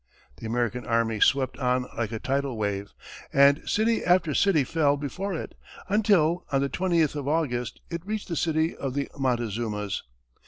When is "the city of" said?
8.27-8.95